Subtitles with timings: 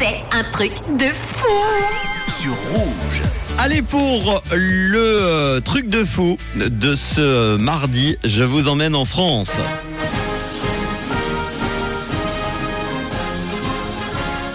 [0.00, 1.48] C'est un truc de fou
[2.28, 3.22] sur rouge.
[3.58, 9.54] Allez pour le euh, truc de fou de ce mardi, je vous emmène en France.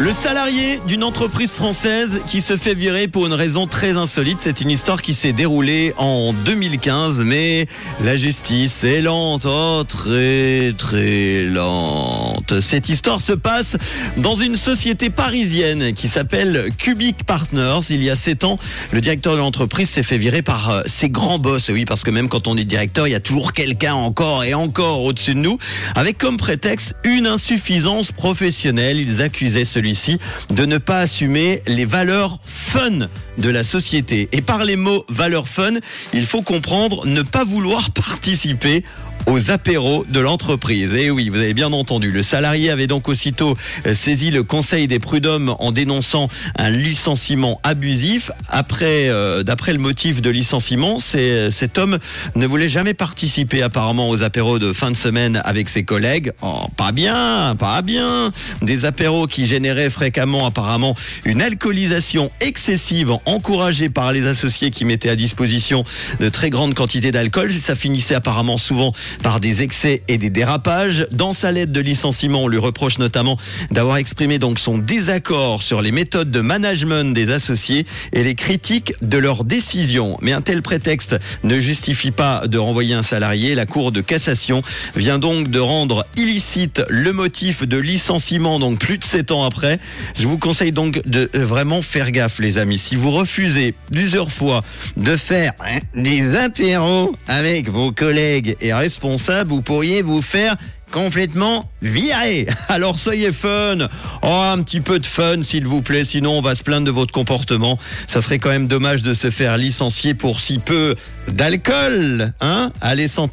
[0.00, 4.60] Le salarié d'une entreprise française qui se fait virer pour une raison très insolite, c'est
[4.60, 7.66] une histoire qui s'est déroulée en 2015, mais
[8.04, 12.37] la justice est lente, oh très très lente.
[12.60, 13.76] Cette histoire se passe
[14.16, 17.80] dans une société parisienne qui s'appelle Cubic Partners.
[17.90, 18.58] Il y a sept ans,
[18.92, 21.68] le directeur de l'entreprise s'est fait virer par euh, ses grands boss.
[21.68, 24.54] Oui, parce que même quand on est directeur, il y a toujours quelqu'un encore et
[24.54, 25.58] encore au-dessus de nous,
[25.94, 28.98] avec comme prétexte une insuffisance professionnelle.
[28.98, 30.18] Ils accusaient celui ici
[30.50, 33.08] de ne pas assumer les valeurs fun
[33.38, 34.28] de la société.
[34.32, 35.74] Et par les mots valeurs fun,
[36.12, 38.84] il faut comprendre ne pas vouloir participer
[39.26, 40.94] aux apéros de l'entreprise.
[40.94, 42.10] Et oui, vous avez bien entendu.
[42.10, 47.60] Le salarié avait donc aussitôt euh, saisi le conseil des prud'hommes en dénonçant un licenciement
[47.64, 48.30] abusif.
[48.48, 51.98] Après, euh, d'après le motif de licenciement, c'est, cet homme
[52.36, 56.30] ne voulait jamais participer apparemment aux apéros de fin de semaine avec ses collègues.
[56.42, 58.30] Oh, pas bien, pas bien.
[58.62, 60.94] Des apéros qui généraient fréquemment apparemment
[61.24, 65.82] une alcoolisation excessive encouragée par les associés qui mettaient à disposition
[66.20, 67.50] de très grandes quantités d'alcool.
[67.50, 68.92] Ça finissait apparemment souvent
[69.24, 71.08] par des excès et des dérapages.
[71.10, 73.38] Dans sa lettre de licenciement, on lui reproche notamment
[73.70, 78.92] d'avoir exprimé donc son désaccord sur les méthodes de management des associés et les critiques
[79.00, 80.18] de leurs décisions.
[80.20, 83.54] Mais un tel prétexte ne justifie pas de renvoyer un salarié.
[83.54, 84.62] La Cour de cassation
[84.94, 89.78] vient donc de rendre illicite le motif de licenciement, donc plus de 7 ans après.
[90.18, 92.78] Je vous conseille donc de vraiment faire gaffe, les amis.
[92.78, 94.62] Si vous refusez plusieurs fois
[94.96, 100.56] de faire hein, des apéros avec vos collègues et responsables, responsable, vous pourriez vous faire
[100.92, 102.46] complètement viré.
[102.68, 103.78] Alors soyez fun.
[104.22, 106.90] Oh, un petit peu de fun s'il vous plaît, sinon on va se plaindre de
[106.90, 107.78] votre comportement.
[108.06, 110.94] Ça serait quand même dommage de se faire licencier pour si peu
[111.28, 113.18] d'alcool, hein Allez santé